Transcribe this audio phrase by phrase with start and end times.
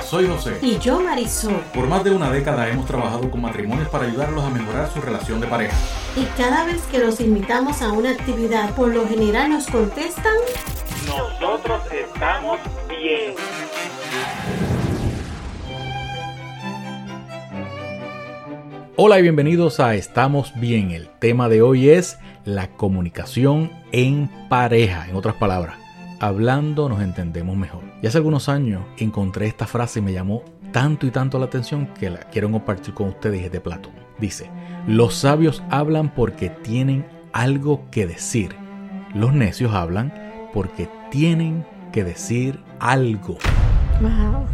[0.00, 0.58] Hola, soy José.
[0.62, 1.60] Y yo Marisol.
[1.74, 5.40] Por más de una década hemos trabajado con matrimonios para ayudarlos a mejorar su relación
[5.40, 5.76] de pareja.
[6.16, 10.32] Y cada vez que los invitamos a una actividad, por lo general nos contestan...
[11.06, 12.58] Nosotros estamos
[12.88, 13.34] bien.
[18.96, 20.92] Hola y bienvenidos a Estamos Bien.
[20.92, 25.06] El tema de hoy es la comunicación en pareja.
[25.08, 25.79] En otras palabras,
[26.20, 27.82] hablando nos entendemos mejor.
[28.02, 31.88] Y hace algunos años encontré esta frase y me llamó tanto y tanto la atención
[31.98, 33.94] que la quiero compartir con ustedes de Platón.
[34.20, 34.50] Dice,
[34.86, 38.54] los sabios hablan porque tienen algo que decir.
[39.14, 40.12] Los necios hablan
[40.52, 43.38] porque tienen que decir algo.
[44.00, 44.46] Wow.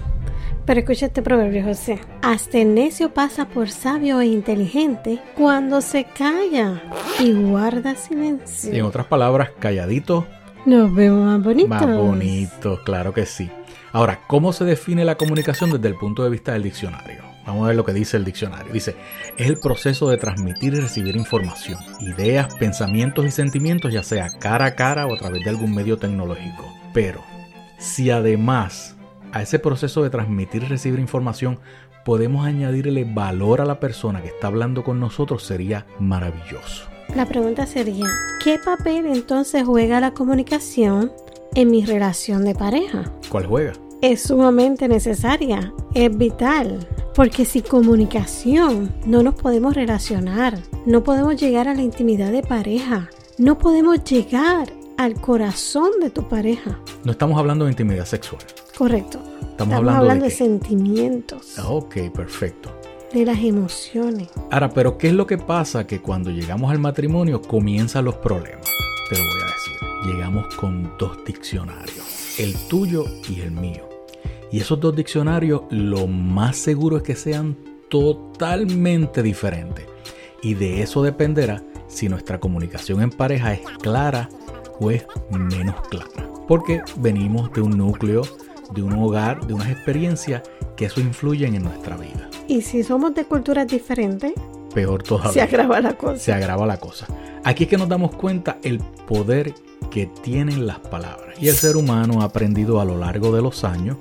[0.64, 2.00] Pero escucha este proverbio, José.
[2.22, 6.82] Hasta el necio pasa por sabio e inteligente cuando se calla
[7.20, 8.74] y guarda silencio.
[8.74, 10.26] Y en otras palabras, calladito
[10.66, 11.70] nos vemos más bonitos.
[11.70, 13.50] Más bonitos, claro que sí.
[13.92, 17.22] Ahora, ¿cómo se define la comunicación desde el punto de vista del diccionario?
[17.46, 18.72] Vamos a ver lo que dice el diccionario.
[18.72, 18.96] Dice,
[19.36, 24.66] es el proceso de transmitir y recibir información, ideas, pensamientos y sentimientos, ya sea cara
[24.66, 26.64] a cara o a través de algún medio tecnológico.
[26.92, 27.22] Pero,
[27.78, 28.96] si además
[29.32, 31.60] a ese proceso de transmitir y recibir información
[32.04, 36.95] podemos añadirle valor a la persona que está hablando con nosotros, sería maravilloso.
[37.16, 38.04] La pregunta sería,
[38.44, 41.10] ¿qué papel entonces juega la comunicación
[41.54, 43.10] en mi relación de pareja?
[43.30, 43.72] ¿Cuál juega?
[44.02, 51.68] Es sumamente necesaria, es vital, porque sin comunicación no nos podemos relacionar, no podemos llegar
[51.68, 53.08] a la intimidad de pareja,
[53.38, 56.78] no podemos llegar al corazón de tu pareja.
[57.02, 58.42] No estamos hablando de intimidad sexual.
[58.76, 59.20] Correcto.
[59.40, 61.58] Estamos, hablando, de, sentimientos.
[61.58, 62.75] Ah, ok, perfecto
[63.12, 64.28] de las emociones.
[64.50, 65.86] Ahora, pero ¿qué es lo que pasa?
[65.86, 68.66] Que cuando llegamos al matrimonio comienzan los problemas.
[69.08, 70.14] Te lo voy a decir.
[70.14, 73.88] Llegamos con dos diccionarios, el tuyo y el mío.
[74.52, 77.56] Y esos dos diccionarios lo más seguro es que sean
[77.88, 79.86] totalmente diferentes.
[80.42, 84.28] Y de eso dependerá si nuestra comunicación en pareja es clara
[84.80, 86.30] o es menos clara.
[86.46, 88.22] Porque venimos de un núcleo,
[88.72, 90.42] de un hogar, de unas experiencias
[90.76, 92.28] que eso influyen en nuestra vida.
[92.48, 94.32] Y si somos de culturas diferentes,
[94.74, 95.32] peor todavía.
[95.32, 96.18] Se agrava la cosa.
[96.18, 97.06] Se agrava la cosa.
[97.44, 99.54] Aquí es que nos damos cuenta el poder
[99.90, 101.36] que tienen las palabras.
[101.40, 103.96] Y el ser humano ha aprendido a lo largo de los años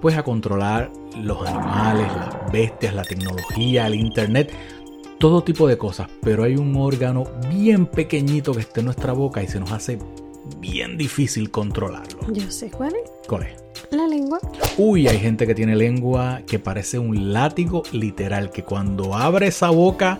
[0.00, 4.52] pues a controlar los animales, las bestias, la tecnología, el internet,
[5.18, 9.42] todo tipo de cosas, pero hay un órgano bien pequeñito que está en nuestra boca
[9.42, 9.98] y se nos hace
[10.60, 12.20] bien difícil controlarlo.
[12.32, 13.10] Yo sé cuál es.
[13.26, 13.65] ¿Cuál es?
[13.90, 14.40] La lengua.
[14.78, 19.70] Uy, hay gente que tiene lengua que parece un látigo literal, que cuando abre esa
[19.70, 20.18] boca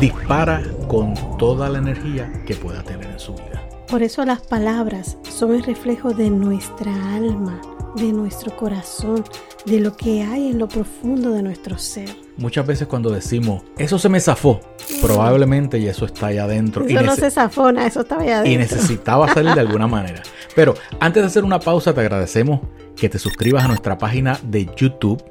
[0.00, 3.66] dispara con toda la energía que pueda tener en su vida.
[3.88, 7.58] Por eso las palabras son el reflejo de nuestra alma,
[7.96, 9.24] de nuestro corazón,
[9.64, 12.10] de lo que hay en lo profundo de nuestro ser.
[12.36, 14.60] Muchas veces cuando decimos, eso se me zafó,
[15.00, 16.84] probablemente y eso está allá adentro.
[16.84, 18.52] Eso no se zafona, eso estaba allá adentro.
[18.52, 20.22] Y necesitaba salir de alguna manera.
[20.54, 22.60] Pero antes de hacer una pausa, te agradecemos
[22.98, 25.22] que te suscribas a nuestra página de YouTube,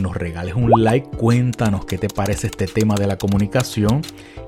[0.00, 4.02] nos regales un like, cuéntanos qué te parece este tema de la comunicación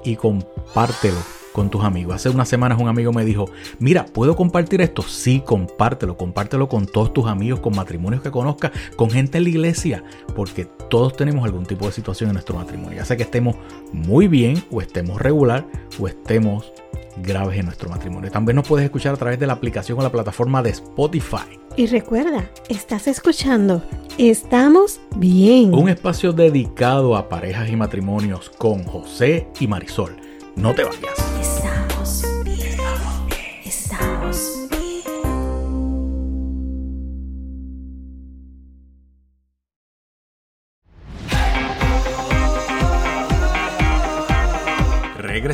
[0.05, 1.19] y compártelo
[1.53, 2.17] con tus amigos.
[2.17, 3.49] Hace unas semanas un amigo me dijo,
[3.79, 5.03] mira, ¿puedo compartir esto?
[5.03, 9.51] Sí, compártelo, compártelo con todos tus amigos, con matrimonios que conozcas, con gente en la
[9.51, 10.03] iglesia,
[10.35, 12.99] porque todos tenemos algún tipo de situación en nuestro matrimonio.
[12.99, 13.55] Ya sea que estemos
[13.93, 15.65] muy bien o estemos regular
[16.01, 16.73] o estemos
[17.17, 18.31] graves en nuestro matrimonio.
[18.31, 21.59] También nos puedes escuchar a través de la aplicación o la plataforma de Spotify.
[21.77, 23.83] Y recuerda, estás escuchando
[24.19, 25.75] Estamos bien.
[25.75, 30.17] Un espacio dedicado a parejas y matrimonios con José y Marisol.
[30.55, 31.54] No te vayas.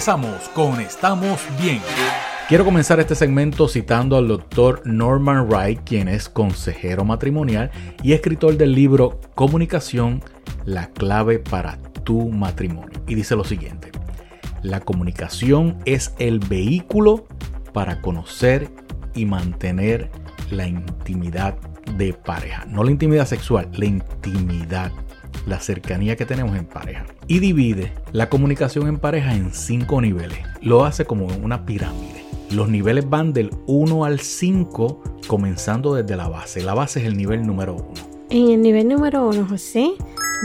[0.00, 1.78] Regresamos con Estamos bien.
[2.48, 7.70] Quiero comenzar este segmento citando al doctor Norman Wright, quien es consejero matrimonial
[8.02, 10.24] y escritor del libro Comunicación,
[10.64, 13.02] la clave para tu matrimonio.
[13.06, 13.92] Y dice lo siguiente,
[14.62, 17.26] la comunicación es el vehículo
[17.74, 18.70] para conocer
[19.14, 20.10] y mantener
[20.50, 21.58] la intimidad
[21.98, 22.64] de pareja.
[22.64, 24.92] No la intimidad sexual, la intimidad,
[25.46, 27.06] la cercanía que tenemos en pareja.
[27.26, 30.38] Y divide la comunicación en pareja en cinco niveles.
[30.62, 32.24] Lo hace como una pirámide.
[32.50, 36.62] Los niveles van del 1 al 5, comenzando desde la base.
[36.62, 37.86] La base es el nivel número 1.
[38.30, 39.92] En el nivel número 1, José,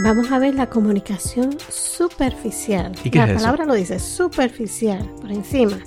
[0.03, 2.91] vamos a ver la comunicación superficial.
[3.03, 5.79] ¿Y qué la es palabra lo dice, superficial, por encima.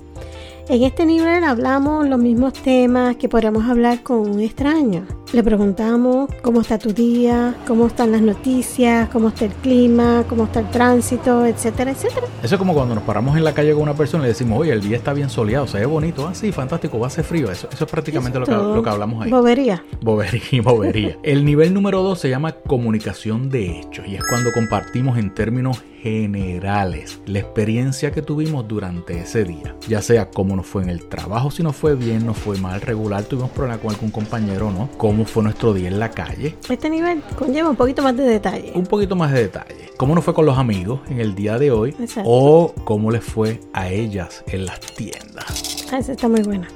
[0.68, 5.06] En este nivel hablamos los mismos temas que podríamos hablar con un extraño.
[5.32, 10.44] Le preguntamos cómo está tu día, cómo están las noticias, cómo está el clima, cómo
[10.44, 12.26] está el tránsito, etcétera, etcétera.
[12.42, 14.58] Eso es como cuando nos paramos en la calle con una persona y le decimos,
[14.58, 17.24] oye, el día está bien soleado, se ve bonito, ah, sí, fantástico, va a ser
[17.24, 17.50] frío.
[17.50, 19.30] Eso, eso es prácticamente lo que, Todo lo que hablamos ahí.
[19.30, 19.84] Bobería.
[20.00, 21.18] Bobería, bobería.
[21.22, 25.82] El nivel número dos se llama comunicación de hechos y es cuando compartimos en términos
[26.02, 29.74] generales la experiencia que tuvimos durante ese día.
[29.88, 32.80] Ya sea cómo nos fue en el trabajo, si nos fue bien, nos fue mal,
[32.80, 34.88] regular, tuvimos problemas con algún compañero, ¿no?
[34.96, 36.56] Cómo fue nuestro día en la calle.
[36.68, 38.72] Este nivel conlleva un poquito más de detalle.
[38.74, 39.90] Un poquito más de detalle.
[39.96, 41.94] Cómo nos fue con los amigos en el día de hoy.
[41.98, 42.30] Exacto.
[42.30, 45.86] O cómo les fue a ellas en las tiendas.
[45.90, 46.68] Ah, esa está muy buena.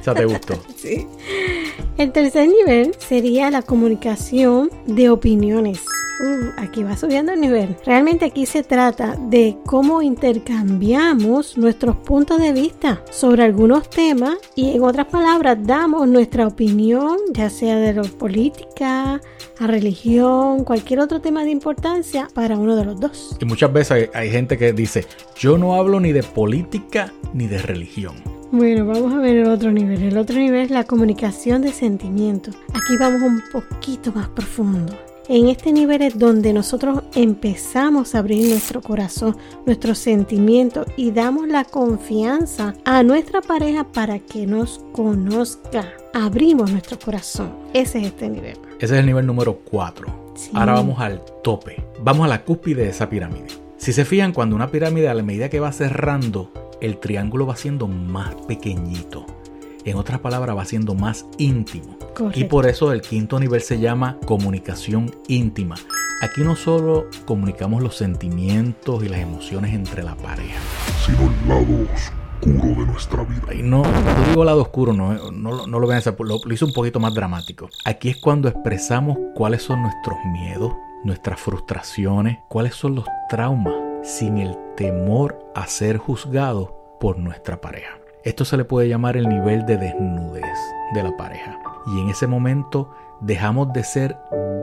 [0.00, 0.54] O sea, ¿te gustó?
[0.76, 1.06] Sí.
[1.96, 5.80] El tercer nivel sería la comunicación de opiniones.
[6.22, 7.76] Uh, aquí va subiendo el nivel.
[7.84, 14.70] Realmente aquí se trata de cómo intercambiamos nuestros puntos de vista sobre algunos temas y
[14.70, 19.20] en otras palabras damos nuestra opinión, ya sea de la política,
[19.58, 23.36] a religión, cualquier otro tema de importancia para uno de los dos.
[23.40, 25.04] Y muchas veces hay, hay gente que dice,
[25.36, 28.14] yo no hablo ni de política ni de religión.
[28.52, 30.02] Bueno, vamos a ver el otro nivel.
[30.02, 32.54] El otro nivel es la comunicación de sentimientos.
[32.74, 34.92] Aquí vamos un poquito más profundo.
[35.28, 41.46] En este nivel es donde nosotros empezamos a abrir nuestro corazón, nuestros sentimientos y damos
[41.46, 45.92] la confianza a nuestra pareja para que nos conozca.
[46.12, 47.54] Abrimos nuestro corazón.
[47.72, 48.58] Ese es este nivel.
[48.80, 50.32] Ese es el nivel número 4.
[50.34, 50.50] Sí.
[50.54, 51.84] Ahora vamos al tope.
[52.02, 53.46] Vamos a la cúspide de esa pirámide.
[53.76, 57.54] Si se fijan, cuando una pirámide a la medida que va cerrando, el triángulo va
[57.54, 59.24] siendo más pequeñito.
[59.84, 61.96] En otras palabras, va siendo más íntimo.
[62.14, 62.38] Correcto.
[62.40, 65.74] Y por eso el quinto nivel se llama comunicación íntima.
[66.22, 70.60] Aquí no solo comunicamos los sentimientos y las emociones entre la pareja.
[71.04, 73.52] sino el lado oscuro de nuestra vida.
[73.54, 76.64] Y no, yo digo lado oscuro, no, no, lo- no lo vean lo, lo hice
[76.64, 77.68] un poquito más dramático.
[77.84, 80.72] Aquí es cuando expresamos cuáles son nuestros miedos,
[81.04, 83.74] nuestras frustraciones, cuáles son los traumas,
[84.04, 86.70] sin el temor a ser juzgados
[87.00, 87.98] por nuestra pareja.
[88.24, 90.44] Esto se le puede llamar el nivel de desnudez
[90.94, 91.58] de la pareja.
[91.86, 92.90] Y en ese momento
[93.20, 94.16] dejamos de ser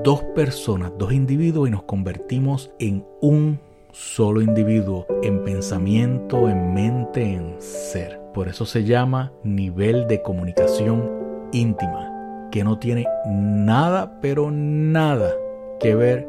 [0.04, 3.60] dos personas, dos individuos y nos convertimos en un
[3.92, 8.20] solo individuo, en pensamiento, en mente, en ser.
[8.34, 11.10] Por eso se llama nivel de comunicación
[11.52, 15.32] íntima, que no tiene nada, pero nada
[15.80, 16.28] que ver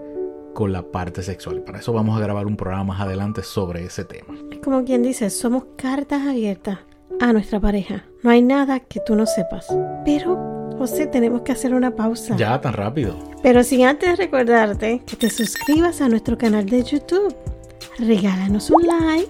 [0.54, 1.62] con la parte sexual.
[1.62, 4.34] Para eso vamos a grabar un programa más adelante sobre ese tema.
[4.50, 6.78] Es como quien dice, somos cartas abiertas
[7.20, 8.04] a nuestra pareja.
[8.22, 9.66] No hay nada que tú no sepas.
[10.04, 12.34] Pero, José, tenemos que hacer una pausa.
[12.38, 13.14] Ya tan rápido.
[13.42, 17.36] Pero sin antes recordarte que te suscribas a nuestro canal de YouTube.
[17.98, 19.28] Regálanos un like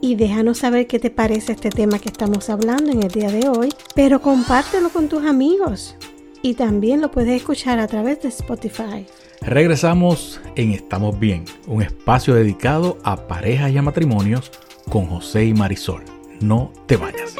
[0.00, 3.48] y déjanos saber qué te parece este tema que estamos hablando en el día de
[3.48, 3.68] hoy.
[3.94, 5.94] Pero compártelo con tus amigos.
[6.42, 9.06] Y también lo puedes escuchar a través de Spotify.
[9.40, 14.50] Regresamos en Estamos Bien, un espacio dedicado a parejas y a matrimonios
[14.90, 16.02] con José y Marisol.
[16.40, 17.36] No te vayas.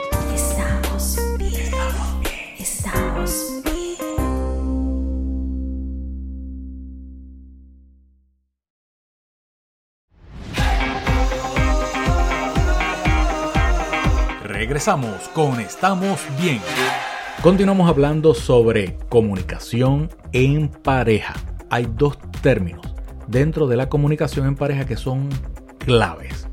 [14.84, 16.60] Regresamos con Estamos Bien.
[17.40, 21.34] Continuamos hablando sobre comunicación en pareja.
[21.70, 22.84] Hay dos términos
[23.28, 25.28] dentro de la comunicación en pareja que son
[25.78, 26.48] claves.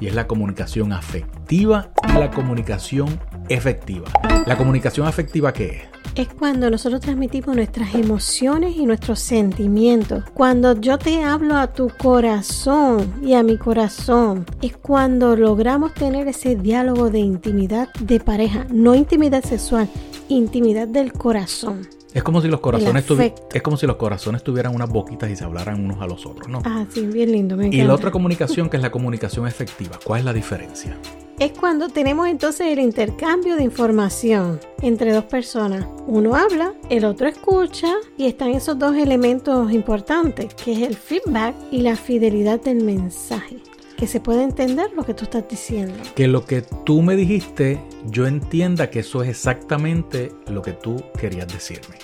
[0.00, 4.08] Y es la comunicación afectiva y la comunicación efectiva.
[4.44, 6.01] ¿La comunicación afectiva qué es?
[6.14, 10.24] Es cuando nosotros transmitimos nuestras emociones y nuestros sentimientos.
[10.34, 16.28] Cuando yo te hablo a tu corazón y a mi corazón, es cuando logramos tener
[16.28, 19.88] ese diálogo de intimidad de pareja, no intimidad sexual,
[20.28, 21.88] intimidad del corazón.
[22.12, 23.06] Es como si los corazones
[23.54, 26.46] es como si los corazones tuvieran unas boquitas y se hablaran unos a los otros,
[26.46, 26.60] ¿no?
[26.66, 29.98] Ah, sí, bien lindo, me Y la otra comunicación que es la comunicación efectiva.
[30.04, 30.94] ¿Cuál es la diferencia?
[31.38, 35.86] Es cuando tenemos entonces el intercambio de información entre dos personas.
[36.06, 41.54] Uno habla, el otro escucha y están esos dos elementos importantes, que es el feedback
[41.70, 43.56] y la fidelidad del mensaje.
[43.96, 45.94] Que se puede entender lo que tú estás diciendo.
[46.14, 51.02] Que lo que tú me dijiste, yo entienda que eso es exactamente lo que tú
[51.18, 51.96] querías decirme.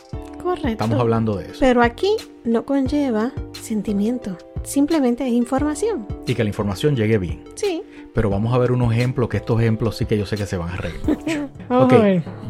[0.49, 0.69] Correcto.
[0.69, 1.57] Estamos hablando de eso.
[1.61, 4.39] Pero aquí no conlleva sentimiento.
[4.63, 6.07] Simplemente es información.
[6.27, 7.45] Y que la información llegue bien.
[7.55, 7.83] Sí.
[8.15, 10.57] Pero vamos a ver unos ejemplos, que estos ejemplos sí que yo sé que se
[10.57, 11.51] van a reír mucho.
[11.71, 11.93] Ok.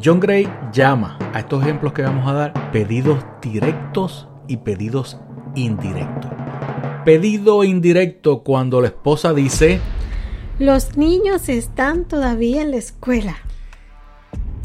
[0.03, 5.19] John Gray llama a estos ejemplos que vamos a dar pedidos directos y pedidos
[5.57, 6.31] indirectos.
[7.05, 9.81] Pedido indirecto cuando la esposa dice,
[10.61, 13.39] Los niños están todavía en la escuela.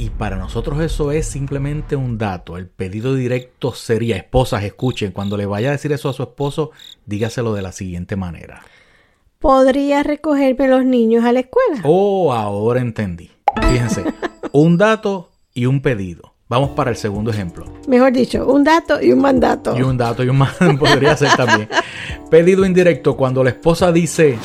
[0.04, 2.58] Y para nosotros eso es simplemente un dato.
[2.58, 6.72] El pedido directo sería, esposas, escuchen, cuando le vaya a decir eso a su esposo,
[7.06, 8.64] dígaselo de la siguiente manera.
[9.40, 11.82] ¿Podría recogerme los niños a la escuela?
[11.86, 13.32] Oh, ahora entendí.
[13.72, 14.04] Fíjense,
[14.52, 16.34] un dato y un pedido.
[16.50, 17.66] Vamos para el segundo ejemplo.
[17.88, 19.74] Mejor dicho, un dato y un mandato.
[19.78, 21.70] Y un dato y un más podría ser también.
[22.30, 24.38] Pedido indirecto cuando la esposa dice,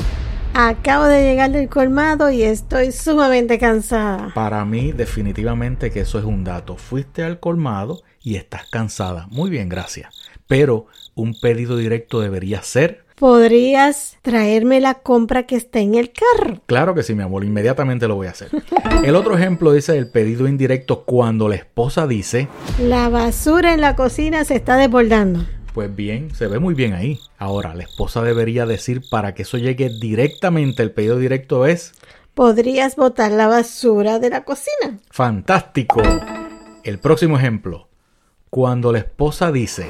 [0.54, 4.32] Acabo de llegar del colmado y estoy sumamente cansada.
[4.34, 6.76] para mí definitivamente que eso es un dato.
[6.76, 9.26] Fuiste al colmado y estás cansada.
[9.30, 10.14] Muy bien, gracias.
[10.48, 16.60] Pero un pedido directo debería ser, ¿Podrías traerme la compra que está en el carro?
[16.66, 18.48] claro que sí, mi amor, inmediatamente lo voy a hacer.
[19.02, 22.46] El otro ejemplo dice el pedido indirecto cuando la esposa dice,
[22.80, 25.44] La basura en la cocina se está desbordando.
[25.78, 27.20] Pues bien, se ve muy bien ahí.
[27.38, 31.92] Ahora, la esposa debería decir para que eso llegue directamente, el pedido directo es
[32.35, 34.99] ¿Podrías botar la basura de la cocina?
[35.12, 36.02] fantástico.
[36.82, 37.87] El próximo ejemplo,
[38.50, 39.87] cuando la esposa dice,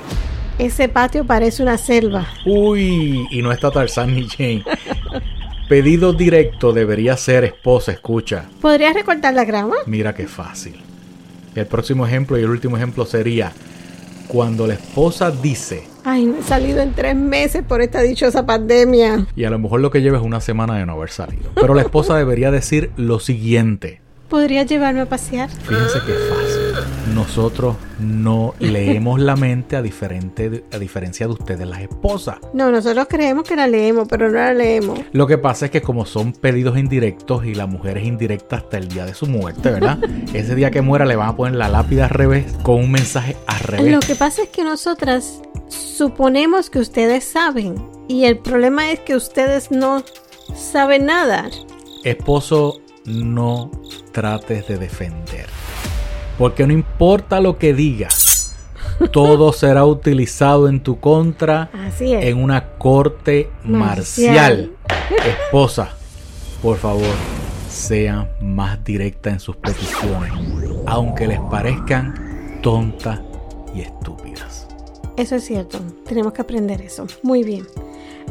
[0.59, 2.27] Ese patio parece una selva.
[2.45, 4.65] uy, y no está Tarzán ni Jane.
[5.71, 8.45] Pedido directo debería ser esposa, escucha.
[8.61, 9.77] ¿Podrías recortar la grama?
[9.87, 10.83] Mira qué fácil.
[11.55, 13.53] El próximo ejemplo y el último ejemplo sería
[14.29, 19.27] cuando la esposa dice, Ay, no he salido en tres meses por esta dichosa pandemia.
[19.35, 21.51] y a lo mejor lo que lleva es una semana de no haber salido.
[21.55, 24.01] Pero la esposa debería decir lo siguiente.
[24.29, 25.49] ¿Podrías llevarme a pasear?
[25.51, 26.48] Fíjense qué fácil.
[27.15, 32.39] Nosotros no leemos la mente a, diferente, a diferencia de ustedes, las esposas.
[32.53, 35.01] No, nosotros creemos que la leemos, pero no la leemos.
[35.13, 38.79] Lo que pasa es que como son pedidos indirectos y la mujer es indirecta hasta
[38.79, 39.99] el día de su muerte, ¿verdad?
[40.33, 43.37] Ese día que muera le van a poner la lápida al revés con un mensaje
[43.47, 43.93] al revés.
[43.93, 47.75] Lo que pasa es que nosotras suponemos que ustedes saben
[48.09, 50.03] y el problema es que ustedes no
[50.55, 51.49] saben nada.
[52.05, 53.71] Esposo, no
[54.13, 55.58] trates de defender.
[56.39, 58.55] Porque no importa lo que digas,
[59.13, 62.25] todo será utilizado en tu contra Así es.
[62.25, 64.71] en una corte marcial.
[64.89, 65.27] Marcial.
[65.27, 65.91] Esposa,
[66.63, 67.15] por favor,
[67.69, 70.33] sea más directa en sus peticiones,
[70.87, 73.21] aunque les parezcan tontas
[73.75, 74.67] y estúpidas.
[75.17, 75.81] Eso es cierto.
[76.07, 77.07] Tenemos que aprender eso.
[77.23, 77.67] Muy bien.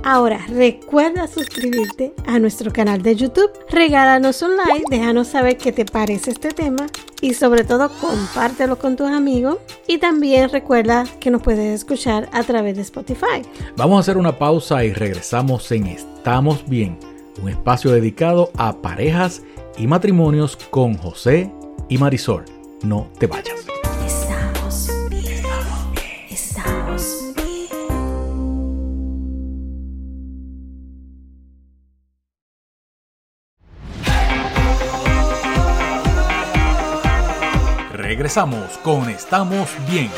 [0.04, 5.86] Ahora, recuerda suscribirte a nuestro canal de YouTube, regálanos un like, déjanos saber qué te
[5.86, 6.88] parece este tema
[7.22, 12.44] y sobre todo compártelo con tus amigos y también recuerda que nos puedes escuchar a
[12.44, 13.42] través de Spotify.
[13.76, 16.98] Vamos a hacer una pausa y regresamos en Estamos Bien,
[17.42, 19.42] un espacio dedicado a parejas
[19.78, 21.52] y matrimonios con José
[21.90, 22.46] y Marisol.
[22.84, 23.77] No te vayas.
[38.28, 40.10] Regresamos con Estamos Bien.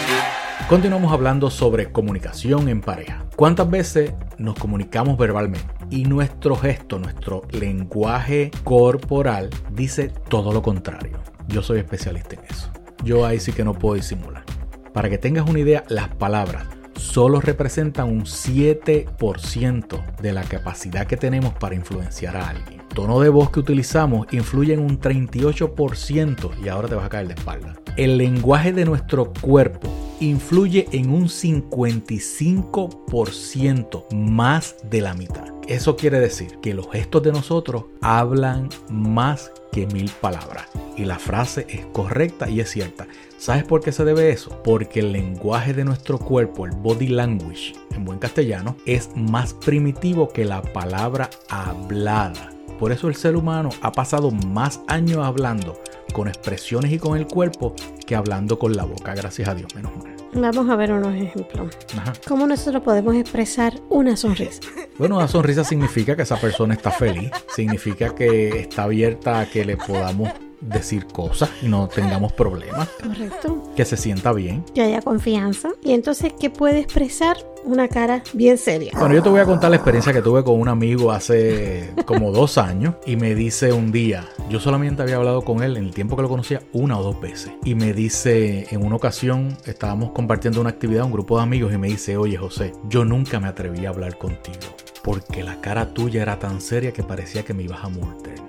[0.68, 3.28] Continuamos hablando sobre comunicación en pareja.
[3.36, 5.72] ¿Cuántas veces nos comunicamos verbalmente?
[5.92, 11.20] Y nuestro gesto, nuestro lenguaje corporal dice todo lo contrario.
[11.50, 12.72] Yo soy especialista en eso.
[13.04, 14.44] Yo ahí sí que no puedo disimular.
[14.92, 21.16] Para que tengas una idea, las palabras solo representan un 7% de la capacidad que
[21.16, 22.79] tenemos para influenciar a alguien.
[22.94, 27.28] Tono de voz que utilizamos influye en un 38% y ahora te vas a caer
[27.28, 27.80] de espalda.
[27.98, 29.88] El lenguaje de nuestro cuerpo
[30.20, 35.54] influye en un 55% más de la mitad.
[35.68, 40.66] Eso quiere decir que los gestos de nosotros hablan más que mil palabras.
[40.98, 43.08] Y la frase es correcta y es cierta.
[43.38, 44.64] ¿Sabes por qué se debe eso?
[44.64, 50.30] Porque el lenguaje de nuestro cuerpo, el body language en buen castellano, es más primitivo
[50.30, 52.59] que la palabra hablada.
[52.80, 55.82] Por eso el ser humano ha pasado más años hablando
[56.14, 57.76] con expresiones y con el cuerpo
[58.08, 59.14] que hablando con la boca.
[59.14, 60.16] Gracias a Dios, menos mal.
[60.34, 61.76] Vamos a ver unos ejemplos.
[61.98, 62.14] Ajá.
[62.28, 64.62] ¿Cómo nosotros podemos expresar una sonrisa?
[65.00, 69.64] Bueno, una sonrisa significa que esa persona está feliz, significa que está abierta a que
[69.64, 70.30] le podamos
[70.62, 73.64] decir cosas y no tengamos problemas, Correcto.
[73.76, 74.64] que se sienta bien.
[74.74, 75.70] Que haya confianza.
[75.84, 78.92] Y entonces, ¿qué puede expresar una cara bien seria?
[78.98, 82.32] Bueno, yo te voy a contar la experiencia que tuve con un amigo hace como
[82.32, 85.94] dos años y me dice un día, yo solamente había hablado con él en el
[85.94, 90.12] tiempo que lo conocía una o dos veces y me dice en una ocasión estábamos
[90.12, 93.48] compartiendo una actividad, un grupo de amigos y me dice, oye José, yo nunca me
[93.48, 94.58] atreví a hablar contigo
[95.04, 98.40] porque la cara tuya era tan seria que parecía que me ibas a morder.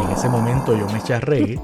[0.00, 1.58] Y en ese momento yo me eché a reír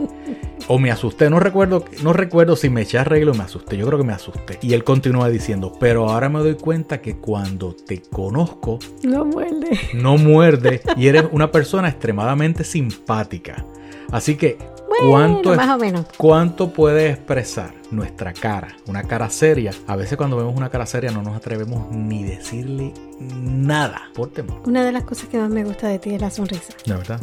[0.69, 3.77] o me asusté, no recuerdo, no recuerdo si me eché a reír o me asusté,
[3.77, 4.59] yo creo que me asusté.
[4.63, 9.79] Y él continúa diciendo, pero ahora me doy cuenta que cuando te conozco No muerde.
[9.95, 13.65] no muerde y eres una persona extremadamente simpática.
[14.11, 14.57] Así que
[15.03, 16.07] Bueno, ¿Cuánto es- más o menos.
[16.17, 18.69] ¿Cuánto puede expresar nuestra cara?
[18.87, 19.73] Una cara seria.
[19.87, 24.63] A veces cuando vemos una cara seria no nos atrevemos ni decirle nada por temor.
[24.67, 26.73] Una de las cosas que más me gusta de ti es la sonrisa.
[26.85, 27.21] ¿De verdad?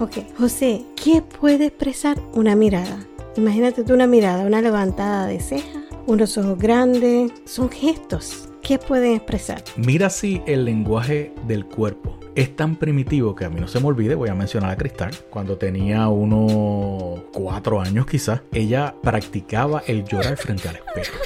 [0.00, 2.98] Ok, José, ¿qué puede expresar una mirada?
[3.36, 8.47] Imagínate tú una mirada, una levantada de ceja, unos ojos grandes, son gestos.
[8.62, 9.62] ¿Qué pueden expresar?
[9.76, 13.86] Mira si el lenguaje del cuerpo es tan primitivo que a mí no se me
[13.86, 20.04] olvide, voy a mencionar a Cristal, cuando tenía unos cuatro años quizás, ella practicaba el
[20.04, 21.18] llorar frente al espejo.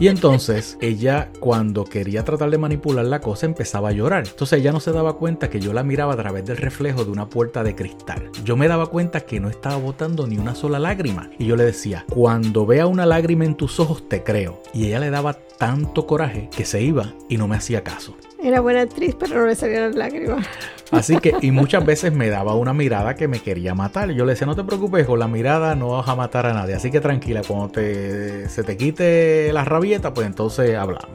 [0.00, 4.26] Y entonces ella cuando quería tratar de manipular la cosa empezaba a llorar.
[4.26, 7.10] Entonces ella no se daba cuenta que yo la miraba a través del reflejo de
[7.10, 8.30] una puerta de cristal.
[8.42, 11.28] Yo me daba cuenta que no estaba botando ni una sola lágrima.
[11.38, 14.62] Y yo le decía, cuando vea una lágrima en tus ojos te creo.
[14.72, 18.16] Y ella le daba tanto coraje que se iba y no me hacía caso.
[18.42, 20.46] Era buena actriz, pero no le salieron lágrimas.
[20.90, 24.10] Así que, y muchas veces me daba una mirada que me quería matar.
[24.10, 26.74] Yo le decía, no te preocupes, con la mirada no vas a matar a nadie.
[26.74, 31.10] Así que tranquila, cuando te, se te quite la rabieta, pues entonces hablamos.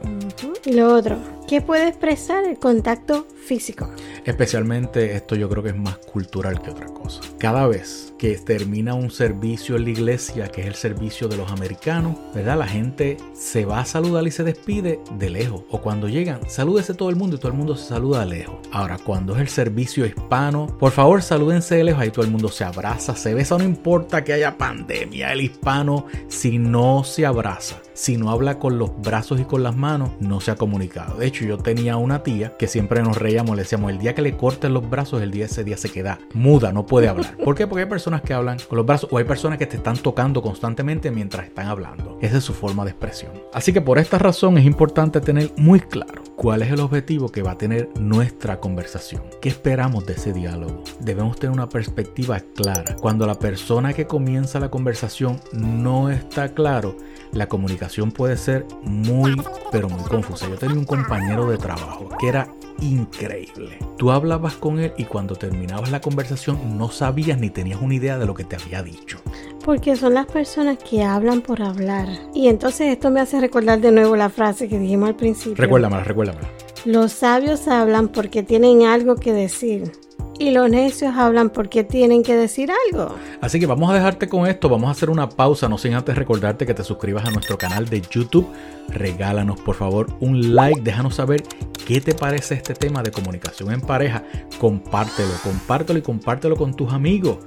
[0.64, 1.16] Y lo otro,
[1.46, 3.88] ¿qué puede expresar el contacto físico?
[4.24, 7.20] Especialmente esto yo creo que es más cultural que otra cosa.
[7.38, 11.52] Cada vez que termina un servicio en la iglesia, que es el servicio de los
[11.52, 12.58] americanos, ¿verdad?
[12.58, 15.62] La gente se va a saludar y se despide de lejos.
[15.70, 18.56] O cuando llegan, salúdese todo el mundo y todo el mundo se saluda de lejos.
[18.72, 19.65] Ahora, cuando es el servicio
[20.06, 23.64] hispano, por favor salúdense de lejos, ahí todo el mundo se abraza, se besa, no
[23.64, 28.90] importa que haya pandemia, el hispano si no se abraza, si no habla con los
[29.00, 31.16] brazos y con las manos, no se ha comunicado.
[31.16, 34.20] De hecho, yo tenía una tía que siempre nos reíamos, le decíamos, el día que
[34.20, 37.36] le corten los brazos, el día ese día se queda muda, no puede hablar.
[37.44, 37.66] ¿Por qué?
[37.66, 40.42] Porque hay personas que hablan con los brazos o hay personas que te están tocando
[40.42, 42.18] constantemente mientras están hablando.
[42.20, 43.32] Esa es su forma de expresión.
[43.54, 47.42] Así que por esta razón es importante tener muy claro cuál es el objetivo que
[47.42, 49.22] va a tener nuestra conversación.
[49.40, 50.84] ¿Qué esperamos de ese diálogo?
[51.00, 52.94] Debemos tener una perspectiva clara.
[53.00, 56.94] Cuando la persona que comienza la conversación no está claro,
[57.32, 59.34] la comunicación puede ser muy,
[59.70, 60.48] pero muy confusa.
[60.48, 62.48] Yo tenía un compañero de trabajo que era
[62.80, 63.78] increíble.
[63.96, 68.18] Tú hablabas con él y cuando terminabas la conversación no sabías ni tenías una idea
[68.18, 69.18] de lo que te había dicho.
[69.64, 72.08] Porque son las personas que hablan por hablar.
[72.34, 75.56] Y entonces esto me hace recordar de nuevo la frase que dijimos al principio.
[75.56, 76.48] Recuérdamela, recuérdamela.
[76.84, 79.92] Los sabios hablan porque tienen algo que decir.
[80.38, 83.14] Y los necios hablan porque tienen que decir algo.
[83.40, 86.16] Así que vamos a dejarte con esto, vamos a hacer una pausa, no sin antes
[86.16, 88.46] recordarte que te suscribas a nuestro canal de YouTube.
[88.88, 91.42] Regálanos por favor un like, déjanos saber
[91.86, 94.24] qué te parece este tema de comunicación en pareja.
[94.58, 97.38] Compártelo, compártelo y compártelo con tus amigos.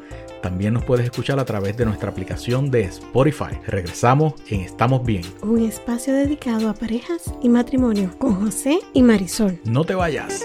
[0.41, 3.59] También nos puedes escuchar a través de nuestra aplicación de Spotify.
[3.67, 5.23] Regresamos en Estamos Bien.
[5.41, 9.59] Un espacio dedicado a parejas y matrimonio con José y Marisol.
[9.65, 10.43] No te vayas.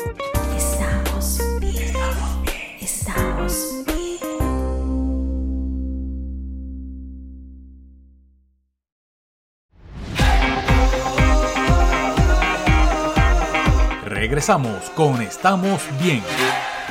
[14.25, 16.23] Regresamos con Estamos Bien.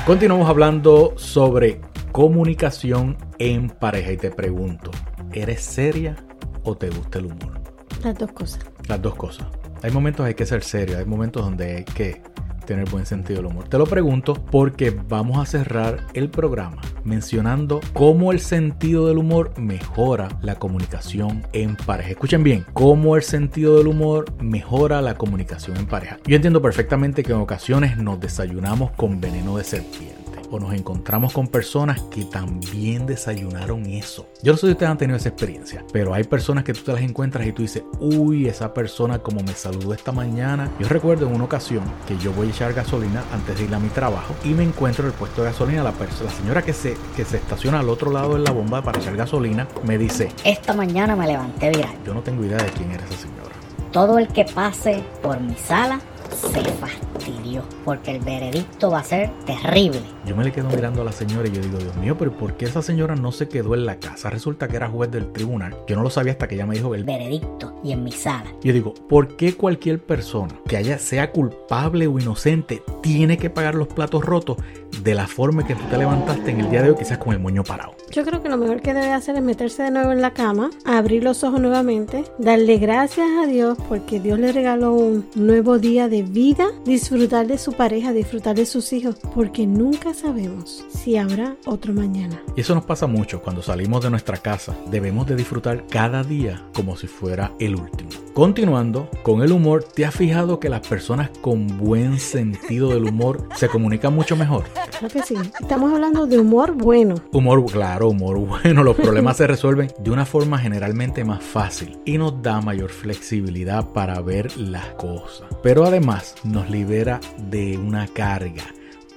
[0.06, 4.92] Continuamos hablando sobre comunicación en pareja y te pregunto,
[5.32, 6.16] ¿eres seria
[6.64, 7.60] o te gusta el humor?
[8.04, 8.60] Las dos cosas.
[8.88, 9.48] Las dos cosas.
[9.82, 12.22] Hay momentos hay que ser serio, hay momentos donde hay que
[12.66, 13.68] tener buen sentido del humor.
[13.68, 19.54] Te lo pregunto porque vamos a cerrar el programa mencionando cómo el sentido del humor
[19.58, 22.12] mejora la comunicación en pareja.
[22.12, 26.18] Escuchen bien, cómo el sentido del humor mejora la comunicación en pareja.
[26.26, 30.23] Yo entiendo perfectamente que en ocasiones nos desayunamos con veneno de serpiente
[30.54, 34.28] o nos encontramos con personas que también desayunaron eso.
[34.44, 36.94] Yo no sé si ustedes han tenido esa experiencia, pero hay personas que tú te
[36.94, 40.70] las encuentras y tú dices, uy, esa persona como me saludó esta mañana.
[40.80, 43.80] Yo recuerdo en una ocasión que yo voy a echar gasolina antes de ir a
[43.80, 45.94] mi trabajo y me encuentro en el puesto de gasolina la
[46.38, 49.68] señora que se, que se estaciona al otro lado de la bomba para echar gasolina
[49.84, 51.96] me dice, Esta mañana me levanté viral.
[52.06, 53.56] yo no tengo idea de quién era esa señora.
[53.92, 56.00] Todo el que pase por mi sala
[56.34, 60.02] se fastidió, porque el veredicto va a ser terrible.
[60.26, 62.56] Yo me le quedo mirando a la señora y yo digo, Dios mío, pero ¿por
[62.56, 64.30] qué esa señora no se quedó en la casa?
[64.30, 65.78] Resulta que era juez del tribunal.
[65.88, 68.54] Yo no lo sabía hasta que ella me dijo el Veredicto y en mi sala.
[68.62, 73.76] Yo digo, ¿por qué cualquier persona que haya sea culpable o inocente tiene que pagar
[73.76, 74.58] los platos rotos
[75.02, 77.40] de la forma que tú te levantaste en el día de hoy, quizás con el
[77.40, 77.96] moño parado?
[78.12, 80.70] Yo creo que lo mejor que debe hacer es meterse de nuevo en la cama,
[80.86, 86.08] abrir los ojos nuevamente, darle gracias a Dios porque Dios le regaló un nuevo día
[86.10, 91.56] de vida, disfrutar de su pareja, disfrutar de sus hijos, porque nunca sabemos si habrá
[91.66, 92.42] otro mañana.
[92.56, 94.76] Y eso nos pasa mucho cuando salimos de nuestra casa.
[94.92, 98.10] Debemos de disfrutar cada día como si fuera el último.
[98.34, 103.48] Continuando con el humor, ¿te has fijado que las personas con buen sentido del humor
[103.56, 104.64] se comunican mucho mejor?
[105.04, 105.52] Claro que sí.
[105.60, 107.16] Estamos hablando de humor bueno.
[107.34, 108.84] Humor, claro, humor bueno.
[108.84, 113.90] Los problemas se resuelven de una forma generalmente más fácil y nos da mayor flexibilidad
[113.90, 115.50] para ver las cosas.
[115.62, 118.64] Pero además nos libera de una carga.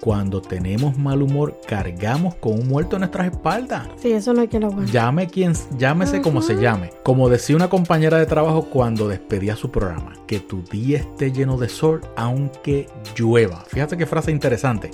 [0.00, 3.86] Cuando tenemos mal humor, cargamos con un muerto en nuestras espaldas.
[3.96, 4.92] Sí, eso no hay que lo aguantar.
[4.92, 6.90] Llame quien, llámese como se llame.
[7.04, 11.56] Como decía una compañera de trabajo cuando despedía su programa, que tu día esté lleno
[11.56, 13.64] de sol aunque llueva.
[13.68, 14.90] Fíjate qué frase interesante.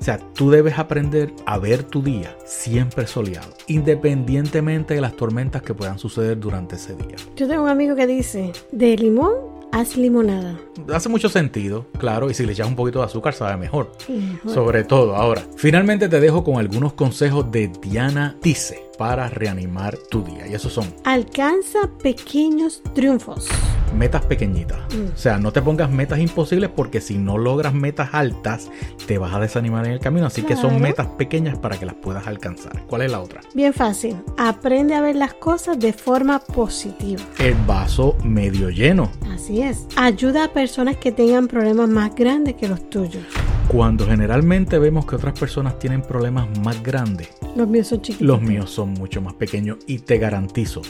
[0.00, 5.62] O sea, tú debes aprender a ver tu día siempre soleado, independientemente de las tormentas
[5.62, 7.16] que puedan suceder durante ese día.
[7.36, 10.56] Yo tengo un amigo que dice, de limón haz limonada.
[10.92, 13.90] Hace mucho sentido, claro, y si le echas un poquito de azúcar sabe mejor.
[14.08, 14.52] Mejor.
[14.52, 15.42] Sobre todo ahora.
[15.56, 20.46] Finalmente te dejo con algunos consejos de Diana Tice para reanimar tu día.
[20.46, 23.48] Y esos son Alcanza pequeños triunfos.
[23.94, 24.78] Metas pequeñitas.
[24.94, 25.14] Mm.
[25.14, 28.70] O sea, no te pongas metas imposibles porque si no logras metas altas,
[29.06, 30.26] te vas a desanimar en el camino.
[30.26, 32.84] Así que son metas pequeñas para que las puedas alcanzar.
[32.86, 33.40] ¿Cuál es la otra?
[33.54, 34.16] Bien fácil.
[34.36, 37.22] Aprende a ver las cosas de forma positiva.
[37.38, 39.10] El vaso medio lleno.
[39.32, 39.86] Así es.
[39.96, 43.22] Ayuda a personas que tengan problemas más grandes que los tuyos.
[43.68, 48.26] Cuando generalmente vemos que otras personas tienen problemas más grandes, Los míos son chiquitos.
[48.26, 50.82] los míos son mucho más pequeños y te garantizo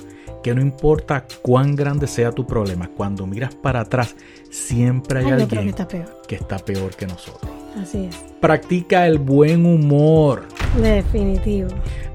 [0.43, 4.15] que no importa cuán grande sea tu problema, cuando miras para atrás
[4.51, 6.23] siempre hay otro que alguien está peor.
[6.27, 7.51] que está peor que nosotros.
[7.81, 8.17] Así es.
[8.41, 10.47] Practica el buen humor.
[10.81, 11.69] Definitivo.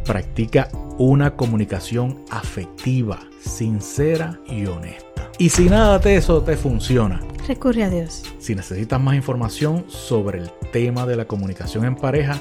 [0.06, 5.30] Practica una comunicación afectiva, sincera y honesta.
[5.38, 8.24] Y si nada de eso te funciona, Recurre a Dios.
[8.40, 12.40] si necesitas más información sobre el tema de la comunicación en pareja,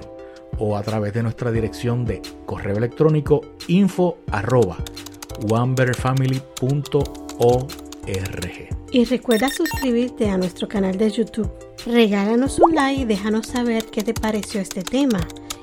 [0.58, 4.78] o a través de nuestra dirección de correo electrónico info arroba.
[8.92, 11.52] Y recuerda suscribirte a nuestro canal de YouTube.
[11.86, 15.20] Regálanos un like y déjanos saber qué te pareció este tema.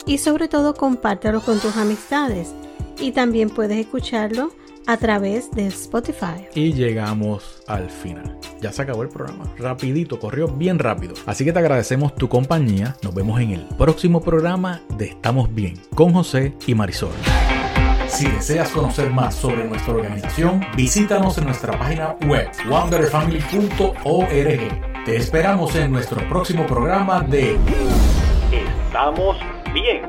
[0.07, 2.55] Y sobre todo compártelo con tus amistades.
[3.01, 4.51] Y también puedes escucharlo
[4.87, 6.47] a través de Spotify.
[6.55, 8.39] Y llegamos al final.
[8.61, 9.53] Ya se acabó el programa.
[9.59, 11.15] Rapidito, corrió bien rápido.
[11.27, 12.97] Así que te agradecemos tu compañía.
[13.03, 17.13] Nos vemos en el próximo programa de Estamos Bien con José y Marisol.
[18.09, 25.05] Si deseas conocer más sobre nuestra organización, visítanos en nuestra página web wonderfamily.org.
[25.05, 27.57] Te esperamos en nuestro próximo programa de
[28.53, 29.37] Estamos
[29.75, 30.03] bien.